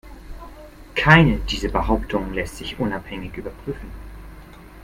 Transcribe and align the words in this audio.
Keine 0.95 1.37
dieser 1.41 1.69
Behauptungen 1.69 2.33
lässt 2.33 2.57
sich 2.57 2.79
unabhängig 2.79 3.37
überprüfen. 3.37 3.91